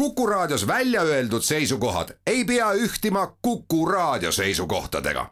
Kuku 0.00 0.26
Raadios 0.26 0.66
välja 0.66 1.02
öeldud 1.02 1.42
seisukohad 1.42 2.08
ei 2.26 2.44
pea 2.44 2.72
ühtima 2.72 3.36
Kuku 3.42 3.86
Raadio 3.86 4.32
seisukohtadega. 4.32 5.26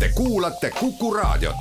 Te 0.00 0.08
kuulate 0.14 0.70
Kuku 0.70 1.14
Raadiot. 1.14 1.56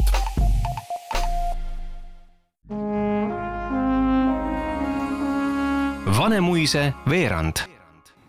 Vanemuise 6.17 6.93
veerand. 7.09 7.57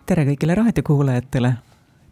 tere 0.06 0.24
kõigile 0.24 0.54
raadiokuulajatele. 0.54 1.52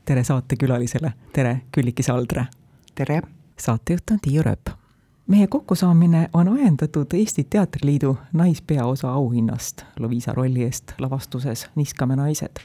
tere 0.05 0.25
saatekülalisele, 0.25 1.13
tere 1.33 1.61
Külliki 1.73 2.03
Saldre. 2.03 2.47
tere. 2.95 3.23
saatejuht 3.57 4.11
on 4.11 4.19
Tiiu 4.21 4.43
Rööp. 4.43 4.84
Meie 5.27 5.47
kokkusaamine 5.47 6.29
on 6.33 6.49
ajendatud 6.49 7.07
Eesti 7.13 7.45
Teatriliidu 7.45 8.19
naispeaosa 8.33 9.13
auhinnast 9.13 9.83
Loviisa 9.99 10.33
rolli 10.33 10.63
eest 10.63 10.93
lavastuses 10.99 11.67
Niskame 11.75 12.17
naised. 12.17 12.57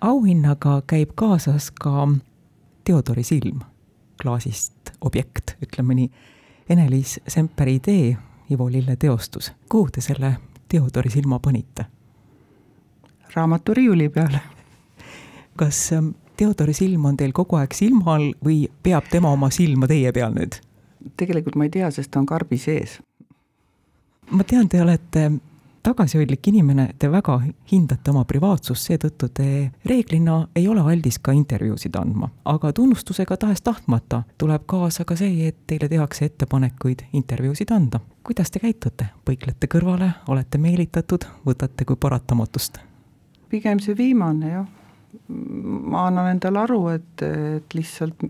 auhinnaga 0.00 0.82
käib 0.86 1.10
kaasas 1.14 1.70
ka 1.70 2.08
Theodori 2.84 3.22
silm, 3.22 3.60
klaasist 4.22 4.90
objekt, 5.00 5.50
ütleme 5.62 5.94
nii. 5.94 6.10
Ene-Liis 6.70 7.20
Semperi 7.28 7.74
idee, 7.74 8.16
Ivo 8.50 8.70
Lille 8.72 8.96
teostus. 8.96 9.52
kuhu 9.68 9.88
te 9.92 10.00
selle 10.00 10.36
Theodori 10.68 11.10
silma 11.10 11.38
panite? 11.38 11.84
raamatu 13.34 13.74
riiuli 13.74 14.08
peale. 14.08 14.40
kas 15.56 15.92
ähm, 15.92 16.08
Theodori 16.36 16.72
silm 16.72 17.04
on 17.04 17.16
teil 17.16 17.32
kogu 17.32 17.56
aeg 17.56 17.72
silma 17.74 18.14
all 18.14 18.32
või 18.44 18.68
peab 18.82 19.04
tema 19.10 19.32
oma 19.32 19.50
silma 19.50 19.86
teie 19.86 20.12
peal 20.12 20.32
nüüd? 20.32 20.67
Tegelikult 21.16 21.56
ma 21.56 21.68
ei 21.68 21.70
tea, 21.70 21.90
sest 21.90 22.10
ta 22.10 22.20
on 22.20 22.26
karbi 22.26 22.58
sees. 22.58 22.98
ma 24.30 24.44
tean, 24.44 24.68
te 24.68 24.82
olete 24.82 25.30
tagasihoidlik 25.82 26.48
inimene, 26.48 26.88
te 26.98 27.08
väga 27.10 27.38
hindate 27.72 28.10
oma 28.10 28.24
privaatsust, 28.28 28.88
seetõttu 28.90 29.28
te 29.34 29.46
reeglina 29.88 30.40
ei 30.56 30.66
ole 30.68 30.82
aldis 30.84 31.18
ka 31.22 31.32
intervjuusid 31.32 31.96
andma, 31.96 32.28
aga 32.44 32.72
tunnustusega 32.76 33.36
tahes-tahtmata 33.36 34.22
tuleb 34.38 34.66
kaasa 34.66 35.06
ka 35.08 35.16
see, 35.16 35.48
et 35.48 35.62
teile 35.66 35.88
tehakse 35.88 36.28
ettepanekuid 36.28 37.06
intervjuusid 37.12 37.72
anda. 37.72 38.00
kuidas 38.22 38.50
te 38.50 38.60
käitute, 38.60 39.06
põiklete 39.24 39.70
kõrvale, 39.72 40.10
olete 40.28 40.58
meelitatud, 40.58 41.24
võtate 41.46 41.84
kui 41.84 41.96
paratamatust? 41.96 42.78
pigem 43.48 43.80
see 43.80 43.96
viimane 43.96 44.50
jah. 44.52 44.66
ma 45.28 46.06
annan 46.06 46.34
endale 46.34 46.60
aru, 46.66 46.82
et, 46.88 47.22
et 47.22 47.74
lihtsalt 47.74 48.28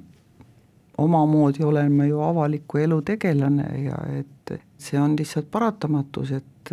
omamoodi 0.98 1.64
olen 1.64 1.92
ma 1.92 2.06
ju 2.06 2.20
avaliku 2.20 2.78
elu 2.78 3.02
tegelane 3.02 3.68
ja 3.84 3.98
et 4.18 4.54
see 4.78 5.00
on 5.00 5.16
lihtsalt 5.18 5.50
paratamatus, 5.50 6.32
et 6.32 6.72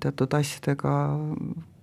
teatud 0.00 0.34
asjadega 0.36 0.94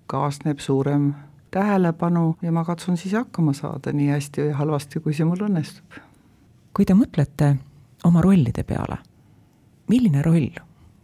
kaasneb 0.07 0.59
suurem 0.59 1.13
tähelepanu 1.51 2.35
ja 2.41 2.51
ma 2.51 2.63
katsun 2.65 2.97
siis 2.97 3.13
hakkama 3.13 3.53
saada 3.53 3.93
nii 3.93 4.11
hästi 4.11 4.47
või 4.47 4.53
halvasti, 4.61 4.99
kui 4.99 5.13
see 5.13 5.25
mul 5.25 5.47
õnnestub. 5.47 5.99
kui 6.73 6.85
te 6.85 6.93
mõtlete 6.93 7.55
oma 8.05 8.21
rollide 8.21 8.63
peale, 8.63 8.99
milline 9.89 10.21
roll, 10.21 10.51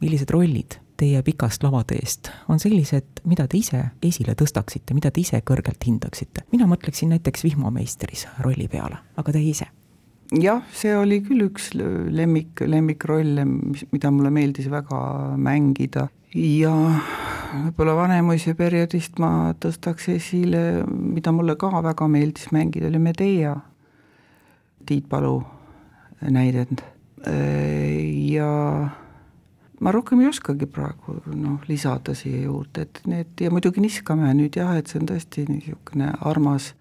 millised 0.02 0.30
rollid 0.30 0.78
teie 0.98 1.22
pikast 1.26 1.64
lavateest 1.64 2.30
on 2.48 2.60
sellised, 2.60 3.24
mida 3.26 3.48
te 3.48 3.58
ise 3.58 3.82
esile 4.04 4.36
tõstaksite, 4.40 4.94
mida 4.94 5.12
te 5.12 5.22
ise 5.22 5.42
kõrgelt 5.42 5.88
hindaksite? 5.88 6.46
mina 6.52 6.68
mõtleksin 6.70 7.16
näiteks 7.16 7.44
vihmameistris 7.44 8.28
rolli 8.46 8.68
peale, 8.68 9.02
aga 9.18 9.32
teie 9.32 9.50
ise? 9.50 9.72
Jah, 10.32 10.64
see 10.74 10.96
oli 10.98 11.20
küll 11.26 11.48
üks 11.50 11.72
lemmik, 11.76 12.64
lemmikrolle, 12.66 13.46
mis, 13.46 13.84
mida 13.92 14.12
mulle 14.14 14.32
meeldis 14.34 14.70
väga 14.72 15.36
mängida. 15.38 16.08
Ja 16.34 16.72
võib-olla 17.54 17.94
Vanemuise 18.00 18.56
perioodist 18.58 19.20
ma 19.22 19.52
tõstaks 19.62 20.10
esile, 20.16 20.84
mida 20.88 21.34
mulle 21.36 21.54
ka 21.60 21.70
väga 21.84 22.08
meeldis 22.10 22.50
mängida, 22.56 22.90
oli 22.90 23.02
Medea, 23.04 23.54
Tiit 24.86 25.06
Palu 25.10 25.38
näidend. 26.34 26.82
Ja 27.24 28.50
ma 29.84 29.92
rohkem 29.92 30.24
ei 30.24 30.32
oskagi 30.32 30.68
praegu 30.72 31.20
noh, 31.36 31.60
lisada 31.70 32.16
siia 32.18 32.48
juurde, 32.48 32.88
et 32.88 33.02
need 33.08 33.44
ja 33.44 33.52
muidugi 33.54 33.84
Niskame 33.84 34.34
nüüd 34.36 34.58
jah, 34.58 34.74
et 34.80 34.90
see 34.90 35.00
on 35.02 35.08
tõesti 35.12 35.46
niisugune 35.48 36.10
armas, 36.26 36.74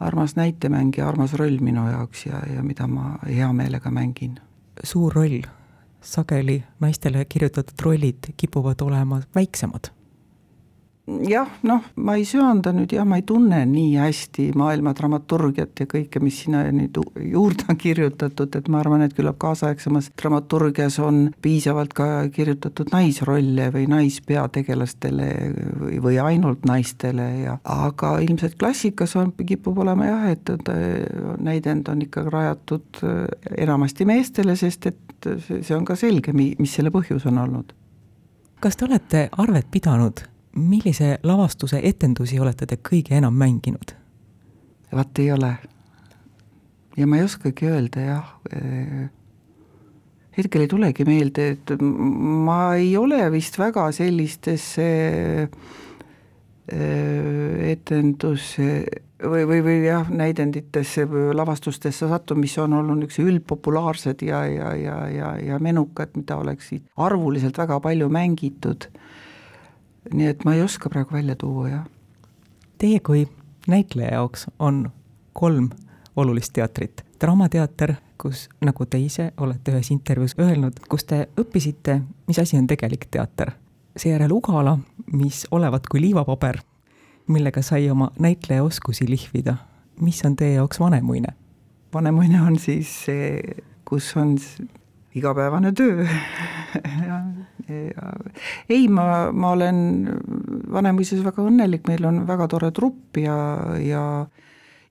armas 0.00 0.36
näitemäng 0.36 0.90
ja 0.96 1.08
armas 1.08 1.34
roll 1.34 1.58
minu 1.60 1.88
jaoks 1.90 2.26
ja, 2.26 2.40
ja 2.54 2.62
mida 2.62 2.86
ma 2.86 3.18
hea 3.26 3.52
meelega 3.52 3.90
mängin. 3.90 4.40
suur 4.84 5.12
roll, 5.12 5.42
sageli 6.00 6.64
naistele 6.80 7.24
kirjutatud 7.24 7.80
rollid 7.82 8.32
kipuvad 8.36 8.80
olema 8.80 9.20
väiksemad 9.34 9.95
jah, 11.06 11.50
noh, 11.62 11.84
ma 12.02 12.16
ei 12.18 12.24
söanda 12.26 12.72
nüüd 12.74 12.90
jah, 12.96 13.06
ma 13.06 13.20
ei 13.20 13.24
tunne 13.26 13.60
nii 13.70 13.94
hästi 14.00 14.48
maailma 14.58 14.92
dramaturgiat 14.96 15.82
ja 15.82 15.86
kõike, 15.90 16.20
mis 16.22 16.40
sinna 16.42 16.64
nüüd 16.74 16.98
juurde 17.22 17.68
on 17.70 17.78
kirjutatud, 17.78 18.58
et 18.58 18.70
ma 18.72 18.80
arvan, 18.82 19.04
et 19.06 19.14
küllap 19.14 19.38
kaasaegsemas 19.42 20.10
dramaturgias 20.18 20.98
on 21.02 21.28
piisavalt 21.42 21.94
ka 21.96 22.08
kirjutatud 22.34 22.90
naisrolle 22.94 23.70
või 23.74 23.86
naispeategelastele 23.92 25.30
või, 25.80 26.02
või 26.02 26.20
ainult 26.22 26.66
naistele 26.66 27.28
ja 27.44 27.56
aga 27.62 28.16
ilmselt 28.26 28.58
klassikas 28.58 29.14
on, 29.20 29.32
kipub 29.46 29.78
olema 29.86 30.10
jah, 30.10 30.28
et 30.34 30.54
näidend 31.38 31.88
on 31.92 32.02
ikka 32.02 32.26
rajatud 32.26 33.02
enamasti 33.56 34.08
meestele, 34.08 34.58
sest 34.58 34.90
et 34.90 35.30
see 35.46 35.74
on 35.76 35.86
ka 35.86 35.94
selge, 35.98 36.34
mis 36.34 36.72
selle 36.74 36.90
põhjus 36.94 37.28
on 37.30 37.38
olnud. 37.46 37.76
kas 38.60 38.76
te 38.76 38.86
olete 38.88 39.28
arvet 39.38 39.68
pidanud 39.70 40.24
millise 40.56 41.18
lavastuse 41.22 41.80
etendusi 41.84 42.40
olete 42.40 42.66
te 42.66 42.78
kõige 42.80 43.16
enam 43.18 43.36
mänginud? 43.36 43.94
vaat 44.96 45.18
ei 45.18 45.30
ole. 45.32 45.50
ja 46.96 47.06
ma 47.06 47.18
ei 47.18 47.24
oskagi 47.26 47.66
öelda 47.68 48.00
jah, 48.00 48.28
hetkel 50.36 50.64
ei 50.64 50.70
tulegi 50.70 51.04
meelde, 51.04 51.48
et 51.56 51.74
ma 51.80 52.76
ei 52.78 52.94
ole 52.96 53.20
vist 53.34 53.58
väga 53.60 53.90
sellistesse 53.92 54.86
etendus 56.66 58.54
või, 58.58 59.44
või, 59.46 59.60
või 59.62 59.76
jah, 59.84 60.08
näidenditesse 60.10 61.06
lavastustesse 61.36 62.08
sattunud, 62.10 62.42
mis 62.42 62.56
on 62.58 62.74
olnud 62.78 63.04
niisugused 63.04 63.30
üldpopulaarsed 63.30 64.24
ja, 64.26 64.42
ja, 64.50 64.72
ja, 64.74 64.96
ja, 65.12 65.34
ja 65.52 65.60
menukad, 65.62 66.16
mida 66.18 66.40
oleks 66.42 66.72
arvuliselt 66.96 67.58
väga 67.58 67.78
palju 67.84 68.08
mängitud 68.10 68.88
nii 70.12 70.26
et 70.26 70.44
ma 70.44 70.54
ei 70.54 70.62
oska 70.62 70.90
praegu 70.92 71.14
välja 71.14 71.36
tuua, 71.36 71.68
jah. 71.68 71.84
Teie 72.78 73.00
kui 73.00 73.26
näitleja 73.66 74.12
jaoks 74.12 74.46
on 74.58 74.90
kolm 75.32 75.70
olulist 76.16 76.52
teatrit. 76.52 77.04
Draamateater, 77.20 77.94
kus, 78.20 78.48
nagu 78.64 78.86
te 78.86 78.98
ise 79.00 79.30
olete 79.40 79.72
ühes 79.72 79.90
intervjuus 79.90 80.36
öelnud, 80.40 80.80
kus 80.88 81.04
te 81.04 81.26
õppisite, 81.40 82.00
mis 82.28 82.38
asi 82.38 82.58
on 82.58 82.66
tegelik 82.66 83.08
teater. 83.10 83.52
seejärel 83.96 84.32
Ugala, 84.32 84.78
mis 85.12 85.46
olevat 85.50 85.86
kui 85.88 86.00
liivapaber, 86.00 86.60
millega 87.32 87.62
sai 87.62 87.90
oma 87.90 88.10
näitlejaoskusi 88.18 89.08
lihvida. 89.10 89.56
mis 90.00 90.24
on 90.24 90.36
teie 90.36 90.54
jaoks 90.54 90.80
Vanemuine? 90.80 91.32
vanemuine 91.94 92.42
on 92.42 92.58
siis 92.58 92.90
see, 93.04 93.40
kus 93.84 94.10
on 94.16 94.36
igapäevane 95.14 95.72
töö 95.72 96.04
ei, 97.68 98.88
ma, 98.88 99.32
ma 99.32 99.52
olen 99.56 99.78
Vanemuises 100.72 101.22
väga 101.24 101.44
õnnelik, 101.46 101.86
meil 101.88 102.04
on 102.06 102.24
väga 102.28 102.48
tore 102.52 102.70
trupp 102.74 103.18
ja, 103.18 103.36
ja 103.82 104.02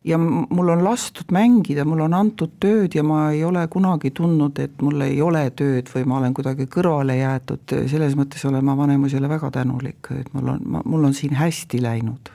ja 0.06 0.18
mul 0.18 0.69
on 0.69 0.84
lastud 0.84 1.31
mängida, 1.34 1.85
mul 1.85 2.03
on 2.06 2.14
antud 2.14 2.59
tööd 2.62 2.94
ja 2.94 3.03
ma 3.03 3.31
ei 3.34 3.41
ole 3.44 3.64
kunagi 3.74 4.12
tundnud, 4.14 4.59
et 4.62 4.81
mul 4.85 5.02
ei 5.02 5.18
ole 5.22 5.47
tööd 5.58 5.90
või 5.90 6.06
ma 6.06 6.19
olen 6.19 6.35
kuidagi 6.38 6.68
kõrvale 6.69 7.18
jäetud, 7.18 7.74
selles 7.90 8.14
mõttes 8.18 8.46
olen 8.46 8.66
ma 8.66 8.78
Vanemuisele 8.78 9.30
väga 9.30 9.50
tänulik, 9.56 10.12
et 10.14 10.30
mul 10.38 10.53
on, 10.53 10.81
mul 10.85 11.09
on 11.09 11.18
siin 11.18 11.34
hästi 11.40 11.81
läinud. 11.81 12.30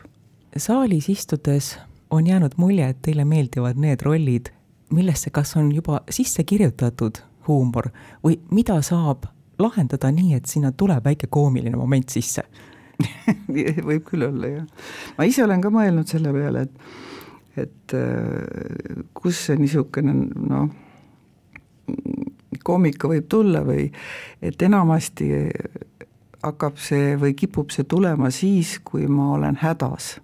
saalis 0.56 1.08
istudes 1.08 1.76
on 2.10 2.26
jäänud 2.26 2.56
mulje, 2.56 2.88
et 2.88 3.02
teile 3.02 3.24
meeldivad 3.24 3.78
need 3.78 4.02
rollid, 4.02 4.50
millesse 4.90 5.30
kas 5.30 5.54
on 5.56 5.70
juba 5.72 6.00
sisse 6.10 6.44
kirjutatud 6.44 7.22
huumor 7.46 7.92
või 8.24 8.40
mida 8.50 8.82
saab 8.82 9.30
lahendada 9.60 10.10
nii, 10.14 10.34
et 10.38 10.50
sinna 10.50 10.72
tuleb 10.72 11.04
väike 11.04 11.30
koomiline 11.30 11.76
moment 11.78 12.10
sisse. 12.10 12.44
Võib 13.88 14.04
küll 14.08 14.26
olla, 14.26 14.50
jah. 14.58 14.66
ma 15.16 15.28
ise 15.28 15.44
olen 15.46 15.62
ka 15.64 15.72
mõelnud 15.72 16.10
selle 16.10 16.34
peale, 16.36 16.66
et, 16.66 17.64
et 17.64 17.96
äh, 17.96 19.04
kus 19.16 19.46
see 19.46 19.60
niisugune 19.60 20.16
noh, 20.16 20.68
koomika 22.64 23.08
võib 23.08 23.28
tulla 23.30 23.62
või 23.64 23.86
et 24.44 24.62
enamasti 24.62 25.30
hakkab 26.44 26.78
see 26.80 27.14
või 27.20 27.34
kipub 27.36 27.72
see 27.74 27.86
tulema 27.88 28.30
siis, 28.32 28.78
kui 28.84 29.06
ma 29.08 29.34
olen 29.36 29.58
hädas. 29.60 30.16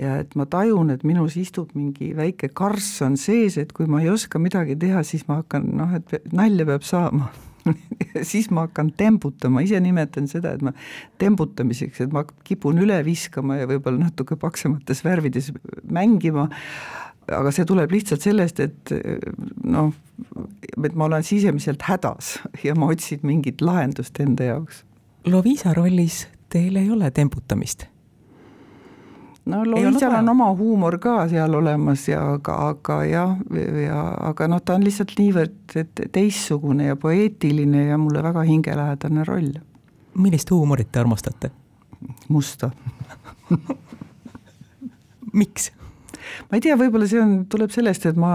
Ja 0.00 0.16
et 0.22 0.34
ma 0.38 0.46
tajun, 0.48 0.90
et 0.94 1.02
minus 1.04 1.36
istub 1.36 1.74
mingi 1.76 2.12
väike 2.16 2.48
karss 2.56 3.02
on 3.04 3.18
sees, 3.20 3.58
et 3.60 3.74
kui 3.76 3.86
ma 3.90 4.00
ei 4.02 4.08
oska 4.10 4.40
midagi 4.40 4.76
teha, 4.80 5.02
siis 5.04 5.26
ma 5.28 5.42
hakkan 5.42 5.68
noh, 5.76 5.92
et 5.98 6.32
nalja 6.32 6.66
peab 6.68 6.86
saama 6.86 7.28
siis 8.30 8.50
ma 8.50 8.66
hakkan 8.66 8.92
tembutama, 8.98 9.62
ise 9.64 9.80
nimetan 9.82 10.28
seda, 10.30 10.54
et 10.56 10.64
ma 10.64 10.74
tembutamiseks, 11.22 12.02
et 12.04 12.14
ma 12.14 12.24
kipun 12.46 12.80
üle 12.82 12.98
viskama 13.06 13.60
ja 13.60 13.70
võib-olla 13.70 14.08
natuke 14.08 14.38
paksemates 14.40 15.04
värvides 15.06 15.52
mängima, 15.92 16.48
aga 17.32 17.52
see 17.54 17.66
tuleb 17.68 17.92
lihtsalt 17.94 18.24
sellest, 18.24 18.60
et 18.62 18.94
noh, 19.64 19.92
et 20.82 20.96
ma 20.98 21.08
olen 21.08 21.26
sisemiselt 21.26 21.86
hädas 21.86 22.36
ja 22.66 22.76
ma 22.78 22.90
otsin 22.92 23.22
mingit 23.26 23.64
lahendust 23.64 24.20
enda 24.22 24.52
jaoks. 24.52 24.84
Loviisa 25.30 25.74
rollis 25.76 26.26
teil 26.52 26.76
ei 26.76 26.90
ole 26.90 27.10
tembutamist 27.14 27.86
no 29.44 29.62
Loisal 29.66 30.14
on 30.18 30.28
oma 30.28 30.50
huumor 30.54 30.98
ka 31.02 31.28
seal 31.30 31.54
olemas 31.58 32.06
ja 32.08 32.22
aga, 32.36 32.56
aga 32.68 32.98
jah, 33.08 33.36
ja 33.82 34.02
aga 34.30 34.48
noh, 34.50 34.62
ta 34.62 34.76
on 34.78 34.86
lihtsalt 34.86 35.16
niivõrd 35.18 35.76
teistsugune 36.14 36.92
ja 36.92 36.96
poeetiline 36.96 37.88
ja 37.88 37.98
mulle 37.98 38.22
väga 38.22 38.46
hingelähedane 38.48 39.24
roll. 39.28 39.52
millist 40.14 40.50
huumorit 40.50 40.92
te 40.92 41.02
armastate? 41.02 41.50
musta 42.28 42.70
miks? 45.32 45.70
ma 46.48 46.58
ei 46.58 46.64
tea, 46.64 46.76
võib-olla 46.78 47.08
see 47.10 47.20
on, 47.22 47.42
tuleb 47.50 47.72
sellest, 47.74 48.06
et 48.10 48.18
ma 48.20 48.32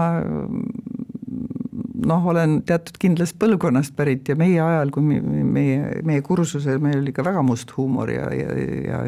noh, 2.06 2.26
olen 2.30 2.60
teatud 2.66 2.98
kindlast 3.00 3.36
põlvkonnast 3.40 3.94
pärit 3.96 4.28
ja 4.28 4.36
meie 4.38 4.60
ajal, 4.62 4.92
kui 4.94 5.02
meie, 5.02 6.02
meie 6.06 6.22
kursusel, 6.26 6.80
meil 6.82 7.00
oli 7.00 7.14
ka 7.14 7.24
väga 7.26 7.42
must 7.46 7.72
huumor 7.76 8.10
ja, 8.12 8.28
ja, 8.34 8.54
ja, 8.86 9.00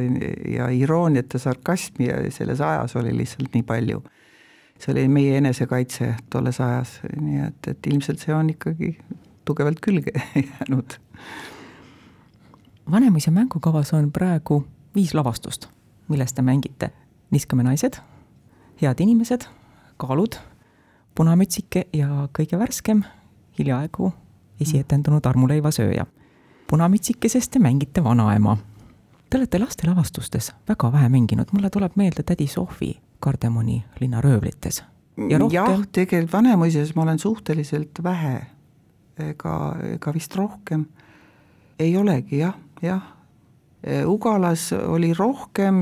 ja 0.50 0.70
irooniat 0.74 1.34
ja 1.34 1.42
sarkasmi 1.42 2.08
ja 2.08 2.18
selles 2.34 2.62
ajas 2.64 2.96
oli 3.00 3.14
lihtsalt 3.16 3.54
nii 3.54 3.66
palju. 3.66 4.02
see 4.80 4.94
oli 4.94 5.08
meie 5.12 5.36
enesekaitse 5.36 6.14
tolles 6.32 6.56
ajas, 6.64 6.94
nii 7.20 7.42
et, 7.44 7.66
et 7.68 7.86
ilmselt 7.86 8.22
see 8.24 8.32
on 8.34 8.48
ikkagi 8.50 8.94
tugevalt 9.44 9.80
külge 9.84 10.14
jäänud. 10.48 10.96
Vanemuise 12.90 13.30
mängukavas 13.30 13.92
on 13.94 14.10
praegu 14.12 14.64
viis 14.94 15.14
lavastust, 15.14 15.68
milles 16.08 16.32
te 16.32 16.42
mängite. 16.42 16.90
niskame 17.30 17.62
naised, 17.62 18.00
head 18.82 19.00
inimesed, 19.00 19.44
kaalud 19.96 20.40
Punamütsike 21.20 21.82
ja 21.92 22.06
kõige 22.32 22.56
värskem, 22.56 23.02
hiljaaegu 23.58 24.06
esietendunud 24.64 25.26
armuleiva 25.28 25.68
sööja. 25.68 26.06
punamütsikesest 26.66 27.50
te 27.52 27.58
mängite 27.60 28.00
vanaema. 28.04 28.56
Te 29.28 29.36
olete 29.36 29.58
lastelavastustes 29.58 30.52
väga 30.68 30.92
vähe 30.92 31.08
mänginud, 31.08 31.52
mulle 31.52 31.70
tuleb 31.70 31.92
meelde 31.96 32.22
tädi 32.22 32.46
Sohvi 32.46 32.94
Kardemoni 33.20 33.84
linnaröövlites. 34.00 34.82
Rohkem... 35.16 35.50
jah, 35.52 35.84
tegelikult 35.92 36.32
Vanemuises 36.32 36.94
ma 36.94 37.02
olen 37.02 37.18
suhteliselt 37.18 38.00
vähe, 38.02 38.46
ega, 39.18 39.76
ega 39.92 40.14
vist 40.14 40.36
rohkem 40.36 40.86
ei 41.78 41.96
olegi 41.96 42.38
jah, 42.38 42.56
jah 42.82 43.02
Ugalas 44.06 44.72
oli 44.72 45.14
rohkem, 45.16 45.76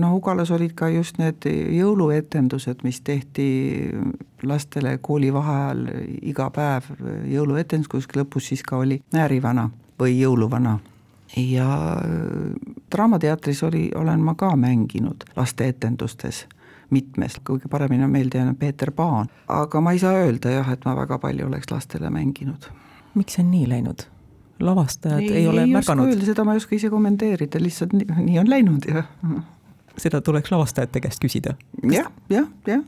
noh 0.00 0.14
Ugalas 0.16 0.50
olid 0.50 0.72
ka 0.72 0.88
just 0.88 1.18
need 1.20 1.44
jõuluetendused, 1.76 2.80
mis 2.82 3.02
tehti 3.04 3.48
lastele 4.48 4.94
koolivaheajal 5.04 5.82
iga 6.22 6.48
päev, 6.54 6.88
jõuluetendus, 7.28 7.90
kus 7.92 8.08
lõpus 8.16 8.48
siis 8.48 8.64
ka 8.64 8.80
oli 8.80 9.02
näärivana 9.12 9.68
või 10.00 10.16
jõuluvana. 10.20 10.78
ja 11.36 12.00
Draamateatris 12.90 13.62
oli, 13.62 13.90
olen 13.94 14.20
ma 14.24 14.34
ka 14.34 14.56
mänginud 14.56 15.28
lasteetendustes 15.36 16.46
mitmes, 16.90 17.40
kõige 17.44 17.68
paremini 17.68 18.04
on 18.04 18.10
meelde 18.10 18.38
jäänud 18.38 18.56
Peeter 18.58 18.90
Paan, 18.90 19.28
aga 19.48 19.80
ma 19.80 19.92
ei 19.92 19.98
saa 19.98 20.12
öelda 20.24 20.50
jah, 20.50 20.70
et 20.72 20.84
ma 20.84 20.96
väga 20.96 21.18
palju 21.18 21.46
oleks 21.46 21.70
lastele 21.70 22.10
mänginud. 22.10 22.70
miks 23.14 23.34
see 23.34 23.44
on 23.44 23.50
nii 23.50 23.68
läinud? 23.68 24.08
Lavastajad 24.60 25.22
ei, 25.22 25.32
ei 25.42 25.46
ole 25.48 25.64
ei 25.66 25.72
märganud? 25.72 26.24
seda 26.26 26.44
ma 26.44 26.54
ei 26.54 26.62
oska 26.62 26.76
ise 26.76 26.90
kommenteerida, 26.90 27.60
lihtsalt 27.62 27.94
nii, 27.96 28.08
nii 28.24 28.42
on 28.42 28.50
läinud 28.50 28.88
ja 28.90 29.04
seda 29.98 30.20
tuleks 30.24 30.52
lavastajate 30.54 31.02
käest 31.04 31.22
küsida. 31.24 31.56
jah, 31.82 32.10
jah, 32.32 32.50
jah. 32.66 32.84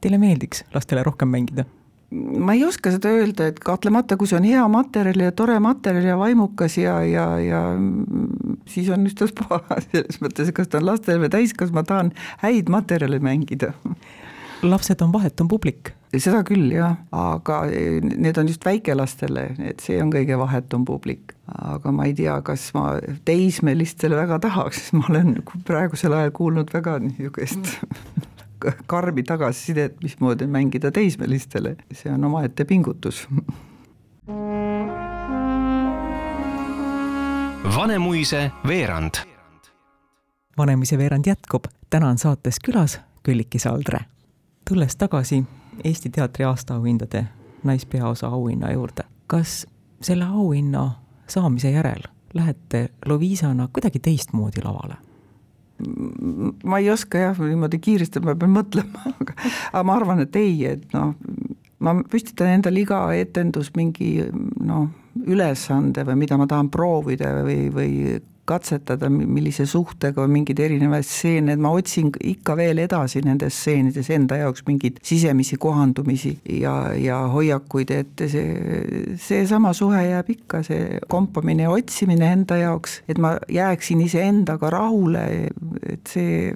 Teile 0.00 0.16
meeldiks 0.18 0.64
lastele 0.74 1.04
rohkem 1.06 1.30
mängida? 1.32 1.66
ma 2.10 2.56
ei 2.56 2.64
oska 2.66 2.90
seda 2.90 3.12
öelda, 3.14 3.46
et 3.52 3.60
kahtlemata, 3.62 4.16
kui 4.18 4.26
see 4.26 4.38
on 4.40 4.46
hea 4.48 4.62
materjal 4.70 5.20
ja 5.22 5.34
tore 5.36 5.58
materjal 5.62 6.08
ja 6.08 6.16
vaimukas 6.18 6.74
ja, 6.80 6.96
ja, 7.06 7.26
ja 7.38 7.60
siis 8.70 8.88
on 8.90 9.06
ükstaspuha 9.06 9.60
selles 9.84 10.18
mõttes, 10.22 10.50
kas 10.56 10.70
ta 10.70 10.80
on 10.80 10.88
lastele 10.90 11.22
või 11.22 11.30
täiskasvanu, 11.36 11.78
ma 11.78 11.86
tahan 11.86 12.10
häid 12.42 12.72
materjale 12.72 13.22
mängida 13.22 13.70
lapsed 14.62 15.00
on 15.02 15.12
vahetum 15.12 15.48
publik. 15.48 15.92
seda 16.18 16.40
küll 16.44 16.72
jah, 16.74 16.96
aga 17.14 17.60
need 18.02 18.38
on 18.40 18.48
just 18.50 18.64
väikelastele, 18.66 19.44
et 19.70 19.82
see 19.84 20.00
on 20.02 20.10
kõige 20.12 20.38
vahetum 20.38 20.84
publik. 20.84 21.34
aga 21.50 21.92
ma 21.94 22.06
ei 22.08 22.14
tea, 22.18 22.34
kas 22.46 22.70
ma 22.74 22.98
teismelistele 23.24 24.18
väga 24.18 24.40
tahaks, 24.42 24.84
sest 24.84 24.98
ma 24.98 25.06
olen 25.10 25.38
praegusel 25.66 26.14
ajal 26.16 26.34
kuulnud 26.36 26.72
väga 26.74 26.98
niisugust 27.04 27.74
karmi 28.92 29.24
tagasisidet, 29.24 29.96
mismoodi 30.02 30.46
mängida 30.50 30.90
teismelistele, 30.92 31.76
see 31.92 32.12
on 32.12 32.28
omaette 32.28 32.64
pingutus 32.68 33.26
Vanemuise 37.70 38.50
veerand. 38.66 39.22
Vanemuise 40.58 40.98
veerand 40.98 41.26
jätkub, 41.26 41.70
täna 41.90 42.10
on 42.10 42.18
saates 42.18 42.58
külas 42.64 42.98
Külliki 43.22 43.58
Saldre 43.58 44.04
tulles 44.70 44.96
tagasi 44.96 45.44
Eesti 45.84 46.10
teatri 46.10 46.44
aastaauhindade 46.44 47.24
naispeaosa 47.64 48.26
auhinna 48.26 48.72
juurde, 48.72 49.02
kas 49.26 49.66
selle 50.02 50.24
auhinna 50.24 50.90
saamise 51.26 51.70
järel 51.70 52.02
lähete 52.34 52.88
Loviisana 53.06 53.68
kuidagi 53.72 53.98
teistmoodi 53.98 54.62
lavale? 54.64 54.94
ma 56.64 56.78
ei 56.78 56.90
oska 56.90 57.18
jah, 57.18 57.38
niimoodi 57.38 57.78
kiiresti 57.78 58.20
ma 58.20 58.36
pean 58.36 58.54
mõtlema, 58.54 59.02
aga, 59.10 59.34
aga 59.72 59.82
ma 59.88 59.96
arvan, 59.96 60.22
et 60.22 60.36
ei, 60.36 60.54
et 60.68 60.94
noh, 60.94 61.14
ma 61.80 61.94
püstitan 62.12 62.52
endale 62.54 62.84
iga 62.84 63.00
etendus 63.16 63.72
mingi 63.74 64.12
noh, 64.60 64.86
ülesande 65.26 66.04
või 66.06 66.20
mida 66.22 66.38
ma 66.38 66.46
tahan 66.46 66.70
proovida 66.70 67.32
või, 67.42 67.64
või 67.74 68.20
katsetada, 68.50 69.08
millise 69.10 69.66
suhtega 69.68 70.24
on 70.24 70.34
mingeid 70.34 70.60
erinevaid 70.64 71.06
stseene, 71.06 71.54
et 71.54 71.62
ma 71.62 71.72
otsin 71.76 72.10
ikka 72.32 72.56
veel 72.58 72.82
edasi 72.82 73.22
nendes 73.24 73.56
stseenides 73.56 74.10
enda 74.14 74.40
jaoks 74.42 74.64
mingeid 74.68 75.00
sisemisi 75.06 75.58
kohandumisi 75.60 76.34
ja, 76.60 76.74
ja 76.98 77.20
hoiakuid, 77.32 77.94
et 77.94 78.24
see, 78.30 79.14
seesama 79.20 79.72
suhe 79.76 80.02
jääb 80.08 80.32
ikka, 80.36 80.62
see 80.66 81.00
kompamine 81.10 81.66
ja 81.68 81.74
otsimine 81.74 82.32
enda 82.34 82.58
jaoks, 82.60 83.00
et 83.08 83.20
ma 83.22 83.36
jääksin 83.50 84.04
iseendaga 84.06 84.72
rahule, 84.74 85.26
et 85.86 86.10
see 86.10 86.54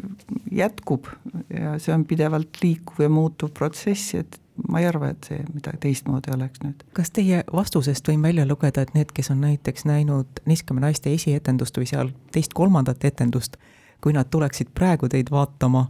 jätkub. 0.55 1.11
Ja 1.55 1.76
see 1.82 1.94
on 1.94 2.05
pidevalt 2.08 2.63
liikuv 2.63 3.05
ja 3.05 3.10
muutuv 3.13 3.53
protsess, 3.55 4.15
et 4.19 4.41
ma 4.69 4.81
ei 4.81 4.87
arva, 4.87 5.11
et 5.11 5.27
see 5.29 5.43
midagi 5.53 5.81
teistmoodi 5.82 6.32
oleks 6.34 6.63
nüüd. 6.65 6.84
kas 6.96 7.11
teie 7.15 7.43
vastusest 7.53 8.08
võin 8.08 8.23
välja 8.23 8.46
lugeda, 8.46 8.84
et 8.84 8.94
need, 8.94 9.13
kes 9.15 9.31
on 9.34 9.41
näiteks 9.44 9.87
näinud 9.91 10.43
Niskame 10.46 10.84
naiste 10.84 11.13
esietendust 11.15 11.79
või 11.79 11.89
seal 11.91 12.13
teist-kolmandat 12.32 13.05
etendust, 13.05 13.56
kui 14.01 14.13
nad 14.13 14.31
tuleksid 14.31 14.75
praegu 14.75 15.08
teid 15.08 15.32
vaatama, 15.34 15.89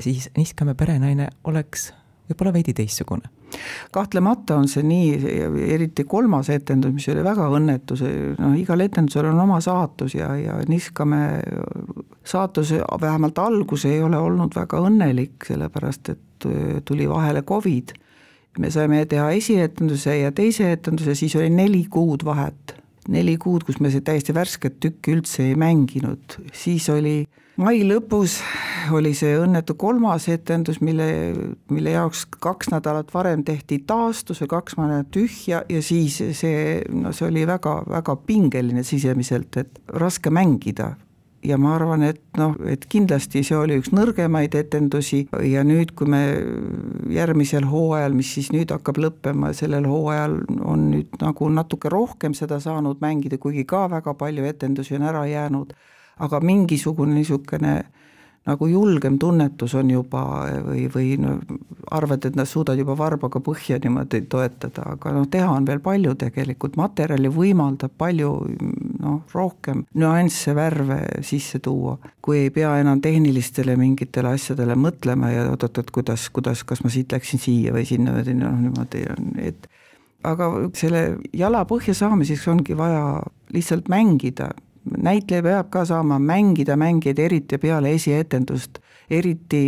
siis 0.00 0.30
Niskame 0.36 0.74
perenaine 0.74 1.28
oleks 1.44 1.92
võib-olla 2.30 2.52
veidi 2.60 2.76
teistsugune? 2.80 3.37
Kahtlemata 3.92 4.56
on 4.56 4.68
see 4.68 4.84
nii, 4.86 5.34
eriti 5.74 6.04
kolmas 6.08 6.50
etendus, 6.52 6.92
mis 6.94 7.08
oli 7.12 7.24
väga 7.24 7.48
õnnetu, 7.58 7.96
see 7.98 8.32
noh, 8.38 8.56
igal 8.58 8.82
etendusel 8.84 9.30
on 9.30 9.40
oma 9.44 9.60
saatus 9.64 10.16
ja, 10.18 10.32
ja 10.38 10.58
Niskame 10.68 11.22
saatus 12.24 12.74
vähemalt 13.00 13.38
algus 13.38 13.86
ei 13.88 14.02
ole 14.02 14.18
olnud 14.18 14.56
väga 14.56 14.82
õnnelik, 14.88 15.48
sellepärast 15.48 16.12
et 16.14 16.48
tuli 16.84 17.08
vahele 17.08 17.42
Covid. 17.42 17.96
me 18.58 18.70
saime 18.74 19.04
teha 19.06 19.30
esietenduse 19.30 20.16
ja 20.18 20.32
teise 20.32 20.72
etenduse, 20.72 21.14
siis 21.14 21.36
oli 21.36 21.50
neli 21.50 21.84
kuud 21.90 22.24
vahet. 22.24 22.74
Neli 23.08 23.36
kuud, 23.40 23.64
kus 23.66 23.80
me 23.80 23.90
täiesti 23.90 24.34
värsket 24.36 24.80
tükki 24.84 25.16
üldse 25.16 25.48
ei 25.48 25.58
mänginud, 25.58 26.38
siis 26.52 26.88
oli 26.92 27.22
mai 27.58 27.82
lõpus 27.86 28.38
oli 28.94 29.12
see 29.16 29.34
õnnetu 29.40 29.74
kolmas 29.78 30.28
etendus, 30.30 30.78
mille, 30.84 31.08
mille 31.72 31.94
jaoks 31.96 32.24
kaks 32.38 32.70
nädalat 32.72 33.10
varem 33.14 33.42
tehti 33.46 33.80
taastus 33.86 34.42
ja 34.44 34.48
kaks 34.50 34.78
nädalat 34.78 35.10
tühja 35.14 35.64
ja 35.68 35.82
siis 35.82 36.20
see, 36.38 36.78
no 36.94 37.12
see 37.16 37.28
oli 37.28 37.44
väga, 37.48 37.80
väga 37.88 38.16
pingeline 38.28 38.84
sisemiselt, 38.86 39.60
et 39.60 39.82
raske 39.98 40.30
mängida 40.30 40.94
ja 41.48 41.56
ma 41.60 41.74
arvan, 41.76 42.02
et 42.04 42.20
noh, 42.38 42.54
et 42.68 42.84
kindlasti 42.90 43.42
see 43.46 43.56
oli 43.56 43.78
üks 43.80 43.90
nõrgemaid 43.96 44.54
etendusi. 44.58 45.24
Ja 45.48 45.64
nüüd, 45.66 45.94
kui 45.98 46.08
me 46.10 46.22
järgmisel 47.12 47.66
hooajal, 47.68 48.16
mis 48.16 48.32
siis 48.36 48.50
nüüd 48.54 48.72
hakkab 48.74 49.00
lõppema, 49.02 49.52
sellel 49.56 49.88
hooajal 49.88 50.40
on 50.60 50.88
nüüd 50.92 51.20
nagu 51.22 51.50
natuke 51.52 51.92
rohkem 51.92 52.36
seda 52.36 52.60
saanud 52.62 53.00
mängida, 53.04 53.40
kuigi 53.40 53.64
ka 53.68 53.86
väga 53.92 54.14
palju 54.18 54.44
etendusi 54.48 54.98
on 54.98 55.08
ära 55.08 55.24
jäänud, 55.28 55.72
aga 56.24 56.42
mingisugune 56.44 57.16
niisugune 57.16 57.78
nagu 58.46 58.66
julgem 58.70 59.18
tunnetus 59.20 59.74
on 59.76 59.90
juba 59.92 60.22
või, 60.64 60.86
või 60.92 61.16
no 61.20 61.34
arvad, 61.94 62.24
et 62.28 62.36
nad 62.36 62.48
suudavad 62.48 62.80
juba 62.80 62.96
varbaga 62.98 63.40
põhja 63.44 63.78
niimoodi 63.82 64.22
toetada, 64.30 64.84
aga 64.94 65.12
noh, 65.16 65.26
teha 65.30 65.48
on 65.52 65.66
veel 65.68 65.80
palju 65.84 66.14
tegelikult, 66.20 66.76
materjali 66.80 67.30
võimaldab 67.32 67.94
palju 68.00 68.32
noh, 69.02 69.18
rohkem 69.34 69.84
nüansse, 69.98 70.54
värve 70.56 71.00
sisse 71.26 71.60
tuua, 71.64 71.96
kui 72.24 72.44
ei 72.44 72.52
pea 72.54 72.74
enam 72.82 73.02
tehnilistele 73.04 73.76
mingitele 73.80 74.34
asjadele 74.36 74.76
mõtlema 74.78 75.32
ja 75.32 75.48
oot-oot, 75.52 75.92
kuidas, 75.94 76.28
kuidas, 76.34 76.64
kas 76.68 76.84
ma 76.84 76.92
siit 76.92 77.12
läksin 77.12 77.42
siia 77.42 77.74
või 77.76 77.88
sinna 77.88 78.16
või 78.16 78.28
sinna, 78.28 78.52
noh 78.52 78.68
niimoodi 78.68 79.04
on, 79.16 79.32
et 79.42 79.68
aga 80.26 80.48
selle 80.76 81.02
jala 81.36 81.62
põhja 81.68 81.94
saamiseks 81.96 82.48
ongi 82.50 82.76
vaja 82.78 83.20
lihtsalt 83.54 83.88
mängida 83.92 84.50
näitleja 84.96 85.42
peab 85.42 85.70
ka 85.72 85.84
saama 85.88 86.18
mängida 86.22 86.76
mängijaid, 86.78 87.18
eriti 87.18 87.58
peale 87.58 87.92
esietendust, 87.96 88.78
eriti 89.10 89.60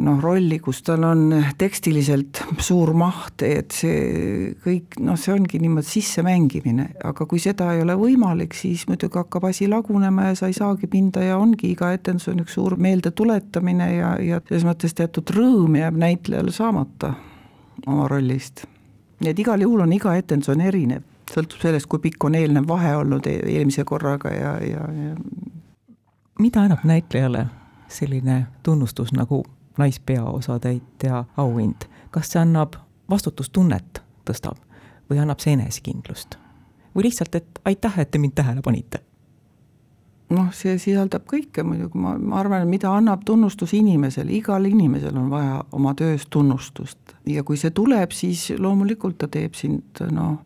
noh, 0.00 0.20
rolli, 0.22 0.60
kus 0.62 0.82
tal 0.86 1.04
on 1.08 1.22
tekstiliselt 1.58 2.42
suur 2.62 2.92
maht, 2.96 3.42
et 3.46 3.74
see 3.74 4.52
kõik, 4.64 4.98
noh, 5.02 5.18
see 5.18 5.34
ongi 5.34 5.58
niimoodi 5.62 5.90
sissemängimine, 5.90 6.88
aga 7.10 7.26
kui 7.30 7.42
seda 7.42 7.72
ei 7.74 7.82
ole 7.82 7.96
võimalik, 7.98 8.54
siis 8.56 8.86
muidugi 8.90 9.18
hakkab 9.18 9.48
asi 9.50 9.68
lagunema 9.70 10.30
ja 10.30 10.38
sa 10.38 10.50
ei 10.50 10.56
saagi 10.56 10.90
pinda 10.90 11.24
ja 11.24 11.38
ongi 11.40 11.72
iga 11.72 11.90
etendus 11.96 12.30
on 12.30 12.44
üks 12.44 12.54
suur 12.58 12.78
meeldetuletamine 12.78 13.90
ja, 13.96 14.14
ja 14.22 14.42
selles 14.48 14.68
mõttes 14.68 14.94
teatud 14.94 15.34
rõõm 15.34 15.80
jääb 15.80 15.98
näitlejal 15.98 16.52
saamata 16.54 17.14
oma 17.86 18.06
rollist. 18.08 18.66
nii 19.20 19.32
et 19.32 19.38
igal 19.38 19.62
juhul 19.62 19.82
on 19.82 19.92
iga 19.92 20.14
etendus 20.18 20.50
on 20.52 20.62
erinev 20.62 21.02
sõltub 21.32 21.62
sellest, 21.62 21.86
kui 21.86 22.02
pikk 22.04 22.24
on 22.24 22.34
eelnev 22.34 22.68
vahe 22.68 22.94
olnud 22.96 23.26
e-, 23.26 23.40
eelmise 23.56 23.84
korraga 23.84 24.32
ja, 24.34 24.54
ja, 24.64 24.86
ja 24.92 25.14
mida 26.38 26.64
annab 26.64 26.84
näitlejale 26.84 27.46
selline 27.88 28.46
tunnustus 28.62 29.12
nagu 29.12 29.44
naispeaosatäitja 29.78 31.24
auhind, 31.36 31.88
kas 32.10 32.32
see 32.32 32.42
annab 32.42 32.78
vastutustunnet, 33.10 34.02
tõstab 34.24 34.58
või 35.10 35.20
annab 35.22 35.42
see 35.42 35.56
enesekindlust? 35.58 36.38
või 36.94 37.08
lihtsalt, 37.08 37.34
et 37.34 37.60
aitäh, 37.64 37.98
et 37.98 38.10
te 38.10 38.18
mind 38.18 38.34
tähele 38.34 38.62
panite? 38.62 39.02
noh, 40.34 40.48
see 40.56 40.78
sisaldab 40.80 41.26
kõike 41.30 41.62
muidugi, 41.66 41.98
ma, 42.00 42.14
ma 42.18 42.38
arvan, 42.40 42.64
et 42.64 42.70
mida 42.70 42.90
annab 42.94 43.24
tunnustus 43.26 43.74
inimesele, 43.76 44.32
igal 44.32 44.64
inimesel 44.66 45.16
on 45.18 45.28
vaja 45.30 45.60
oma 45.72 45.94
töös 45.94 46.26
tunnustust 46.30 47.14
ja 47.28 47.44
kui 47.44 47.58
see 47.60 47.70
tuleb, 47.70 48.14
siis 48.14 48.48
loomulikult 48.58 49.18
ta 49.20 49.28
teeb 49.28 49.54
sind 49.58 50.02
noh, 50.10 50.38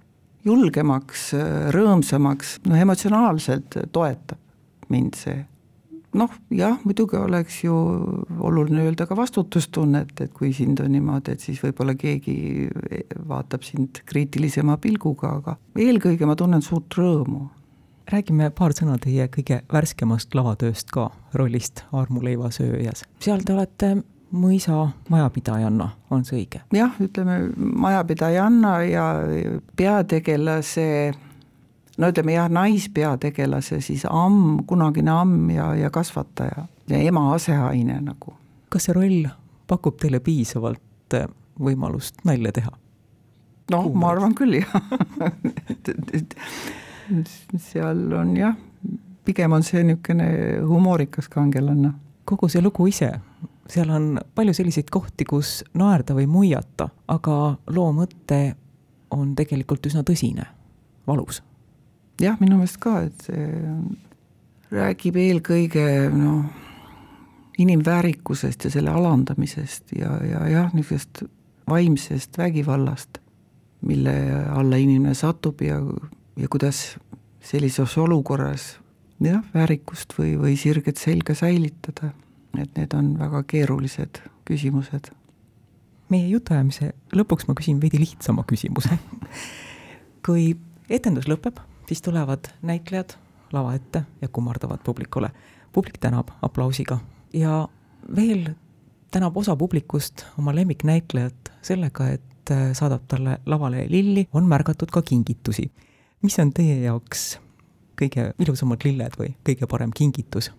julgemaks, 0.49 1.31
rõõmsamaks, 1.75 2.59
noh 2.69 2.81
emotsionaalselt 2.81 3.79
toetab 3.93 4.41
mind 4.93 5.19
see. 5.21 5.45
noh 6.19 6.33
jah, 6.51 6.79
muidugi 6.89 7.19
oleks 7.21 7.61
ju 7.67 7.75
oluline 8.41 8.87
öelda 8.87 9.05
ka 9.07 9.17
vastutustunnet, 9.17 10.15
et 10.25 10.33
kui 10.35 10.55
sind 10.57 10.81
on 10.81 10.91
niimoodi, 10.93 11.37
et 11.37 11.45
siis 11.45 11.61
võib-olla 11.63 11.95
keegi 11.99 12.69
vaatab 13.29 13.67
sind 13.67 14.01
kriitilisema 14.09 14.79
pilguga, 14.81 15.37
aga 15.43 15.59
eelkõige 15.77 16.27
ma 16.27 16.37
tunnen 16.39 16.65
suurt 16.65 16.97
rõõmu 16.99 17.45
räägime 18.09 18.49
paar 18.57 18.73
sõna 18.77 18.97
teie 19.03 19.29
kõige 19.33 19.61
värskemast 19.73 20.35
lavatööst 20.37 20.93
ka, 20.95 21.11
rollist 21.37 21.85
Aarmu 21.93 22.23
leivasööjas. 22.25 23.05
seal 23.21 23.45
te 23.45 23.53
olete 23.53 23.91
mõisa 24.33 24.89
majapidajanna, 25.09 25.89
on 26.11 26.25
see 26.25 26.43
õige? 26.43 26.61
jah, 26.75 26.97
ütleme 27.01 27.39
majapidajanna 27.57 28.75
ja 28.89 29.07
peategelase, 29.77 30.89
no 31.99 32.11
ütleme 32.13 32.37
jah, 32.37 32.51
naispeategelase 32.53 33.81
siis 33.85 34.05
amm, 34.11 34.65
kunagine 34.67 35.13
amm 35.15 35.51
ja, 35.55 35.73
ja 35.79 35.91
kasvataja 35.91 36.67
ja 36.89 36.99
ema 36.99 37.33
aseaine 37.35 38.01
nagu. 38.05 38.35
kas 38.69 38.89
see 38.89 38.97
roll 38.97 39.31
pakub 39.69 39.97
teile 40.01 40.21
piisavalt 40.21 41.17
äh, 41.17 41.29
võimalust 41.61 42.25
nalja 42.29 42.53
teha? 42.61 42.73
noh, 43.73 43.93
ma 43.95 44.13
arvan 44.13 44.37
küll 44.37 44.61
jah 44.61 44.73
seal 47.57 48.13
on 48.13 48.37
jah, 48.37 48.57
pigem 49.25 49.57
on 49.57 49.65
see 49.65 49.85
niisugune 49.85 50.29
humoorikas 50.69 51.29
kangelane. 51.33 51.95
kogu 52.29 52.49
see 52.53 52.63
lugu 52.63 52.87
ise 52.93 53.15
seal 53.69 53.91
on 53.93 54.19
palju 54.35 54.55
selliseid 54.57 54.91
kohti, 54.93 55.27
kus 55.29 55.63
naerda 55.79 56.17
või 56.17 56.27
muiata, 56.31 56.89
aga 57.09 57.59
loo 57.75 57.91
mõte 57.97 58.43
on 59.15 59.35
tegelikult 59.37 59.87
üsna 59.89 60.05
tõsine, 60.07 60.47
valus. 61.07 61.43
jah, 62.21 62.37
minu 62.41 62.59
meelest 62.59 62.81
ka, 62.83 63.01
et 63.09 63.29
see 63.29 63.47
räägib 64.75 65.17
eelkõige 65.17 65.87
noh, 66.13 66.45
inimväärikusest 67.59 68.69
ja 68.69 68.71
selle 68.71 68.93
alandamisest 68.95 69.95
ja, 69.97 70.13
ja 70.25 70.45
jah, 70.51 70.75
niisugusest 70.75 71.25
vaimsest 71.69 72.39
vägivallast, 72.39 73.19
mille 73.85 74.15
alla 74.53 74.77
inimene 74.81 75.15
satub 75.15 75.61
ja, 75.63 75.81
ja 76.37 76.49
kuidas 76.51 76.99
sellises 77.45 77.97
olukorras 77.99 78.77
jah, 79.25 79.43
väärikust 79.55 80.15
või, 80.19 80.35
või 80.41 80.57
sirget 80.61 81.01
selga 81.01 81.37
säilitada 81.39 82.13
et 82.57 82.77
need 82.79 82.95
on 82.95 83.13
väga 83.19 83.43
keerulised 83.43 84.23
küsimused. 84.49 85.11
meie 86.09 86.29
jutuajamise 86.29 86.93
lõpuks 87.13 87.49
ma 87.49 87.55
küsin 87.55 87.81
veidi 87.83 88.01
lihtsama 88.01 88.45
küsimuse 88.49 88.97
kui 90.27 90.57
etendus 90.89 91.29
lõpeb, 91.29 91.61
siis 91.89 92.03
tulevad 92.03 92.49
näitlejad 92.63 93.17
lava 93.53 93.75
ette 93.75 94.03
ja 94.23 94.29
kummardavad 94.29 94.81
publikule. 94.85 95.31
publik 95.73 95.99
tänab 96.01 96.31
aplausiga 96.43 96.99
ja 97.33 97.69
veel 98.17 98.55
tänab 99.11 99.37
osa 99.37 99.57
publikust 99.57 100.25
oma 100.39 100.55
lemmiknäitlejat 100.55 101.53
sellega, 101.63 102.09
et 102.09 102.51
äh, 102.51 102.73
saadab 102.73 103.03
talle 103.09 103.39
lavale 103.47 103.87
lilli, 103.89 104.29
on 104.33 104.45
märgatud 104.49 104.91
ka 104.91 105.03
kingitusi. 105.03 105.71
mis 106.23 106.39
on 106.39 106.53
teie 106.53 106.81
jaoks 106.81 107.39
kõige 108.01 108.33
ilusamad 108.39 108.85
lilled 108.85 109.19
või 109.19 109.35
kõige 109.45 109.67
parem 109.67 109.91
kingitus 109.95 110.53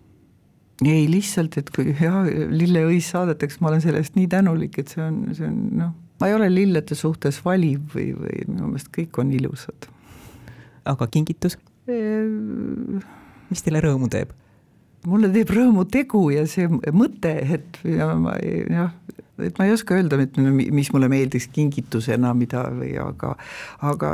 ei, 0.85 1.07
lihtsalt, 1.11 1.57
et 1.59 1.71
kui 1.75 1.93
jah, 1.99 2.21
lilleõis 2.27 3.09
saadetakse, 3.11 3.59
ma 3.61 3.71
olen 3.71 3.83
selle 3.83 4.03
eest 4.03 4.15
nii 4.15 4.29
tänulik, 4.31 4.77
et 4.79 4.93
see 4.93 5.03
on, 5.03 5.21
see 5.35 5.47
on 5.47 5.57
noh, 5.79 5.95
ma 6.19 6.29
ei 6.29 6.35
ole 6.37 6.49
lillede 6.51 6.95
suhtes 6.95 7.41
valiv 7.45 7.95
või, 7.95 8.11
või 8.15 8.43
minu 8.47 8.71
meelest 8.71 8.91
kõik 8.95 9.19
on 9.21 9.33
ilusad. 9.35 9.89
aga 10.89 11.07
kingitus? 11.11 11.57
mis 13.49 13.63
teile 13.65 13.81
rõõmu 13.81 14.11
teeb? 14.13 14.31
mulle 15.07 15.29
teeb 15.33 15.51
rõõmu 15.55 15.85
tegu 15.89 16.27
ja 16.33 16.45
see 16.47 16.67
mõte, 16.67 17.31
et 17.55 17.79
ja 17.87 18.11
ma 18.19 18.35
jah, 18.39 18.91
et 19.39 19.59
ma 19.59 19.67
ei 19.67 19.73
oska 19.73 19.95
öelda, 19.95 20.19
et 20.21 20.37
mis 20.39 20.91
mulle 20.93 21.07
meeldiks 21.11 21.47
kingitusena, 21.55 22.33
mida 22.35 22.65
või 22.75 22.91
aga, 22.99 23.35
aga 23.87 24.13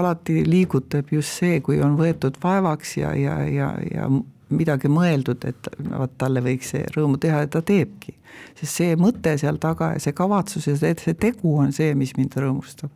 alati 0.00 0.40
liigutab 0.48 1.12
just 1.12 1.40
see, 1.40 1.60
kui 1.64 1.80
on 1.84 1.98
võetud 2.00 2.40
vaevaks 2.42 2.96
ja, 3.02 3.12
ja, 3.18 3.36
ja, 3.48 3.74
ja 3.92 4.08
midagi 4.48 4.88
mõeldud, 4.88 5.44
et 5.48 5.68
vot 5.98 6.12
talle 6.18 6.42
võiks 6.44 6.74
see 6.74 6.84
rõõmu 6.96 7.18
teha 7.20 7.44
ja 7.44 7.50
ta 7.50 7.62
teebki. 7.62 8.14
sest 8.54 8.72
see 8.72 8.96
mõte 8.96 9.36
seal 9.38 9.58
taga 9.62 9.92
ja 9.94 10.00
see 10.00 10.12
kavatsus 10.12 10.66
ja 10.66 10.76
see, 10.76 10.94
see 11.00 11.14
tegu 11.14 11.56
on 11.58 11.72
see, 11.72 11.94
mis 11.94 12.16
mind 12.16 12.36
rõõmustab. 12.36 12.90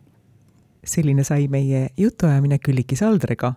selline 0.85 1.25
sai 1.25 1.49
meie 1.49 1.89
jutuajamine 1.97 2.59
Külliki 2.59 2.97
Saldrega, 2.97 3.55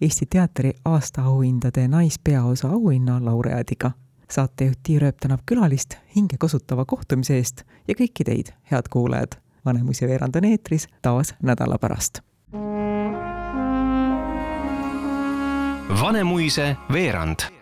Eesti 0.00 0.26
Teatri 0.26 0.72
aastaauhindade 0.84 1.88
naispeaosa 1.88 2.68
auhinna 2.68 3.20
laureaadiga. 3.24 3.92
saatejuht 4.28 4.78
Tiia 4.82 5.00
Rööp 5.00 5.20
tänab 5.20 5.40
külalist 5.46 5.96
hingekosutava 6.16 6.84
kohtumise 6.84 7.36
eest 7.36 7.64
ja 7.88 7.94
kõiki 7.94 8.24
teid, 8.24 8.54
head 8.70 8.88
kuulajad. 8.90 9.38
Vanemuise 9.64 10.08
veerand 10.08 10.36
on 10.36 10.44
eetris 10.44 10.88
taas 11.02 11.34
nädala 11.42 11.78
pärast 11.78 12.22
Vanemuise 16.00 16.76
veerand 16.88 17.52